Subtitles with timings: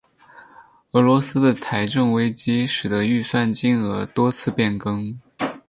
[0.93, 5.15] 俄罗斯的财政危机使得预算金额多次变更。